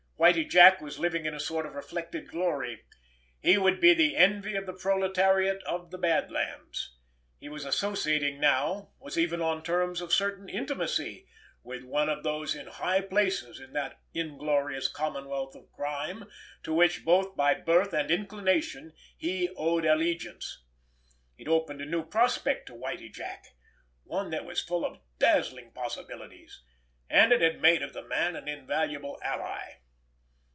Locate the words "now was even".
8.39-9.41